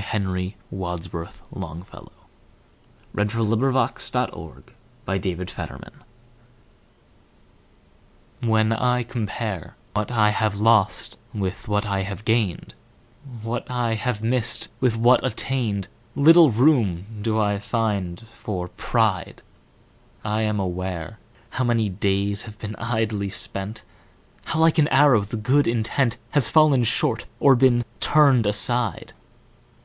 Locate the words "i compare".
8.72-9.76